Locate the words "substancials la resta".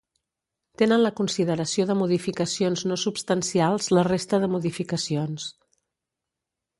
3.01-4.39